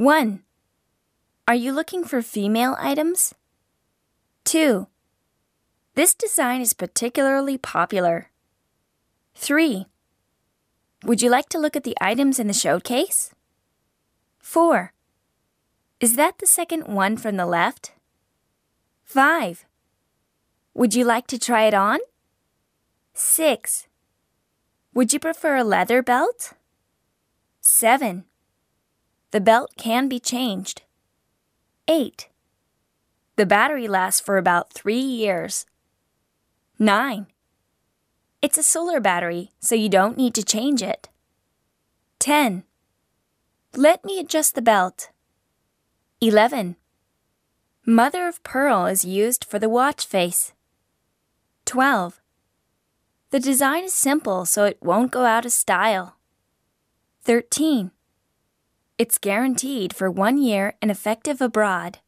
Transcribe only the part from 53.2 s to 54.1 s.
The design is